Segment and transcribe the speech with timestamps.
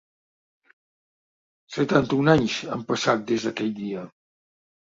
[1.75, 4.09] Setanta-un anys han passat des d’aquell dia.